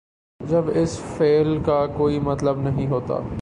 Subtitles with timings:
[0.39, 3.21] جب اس فعل کا کوئی مطلب نہیں ہوتا۔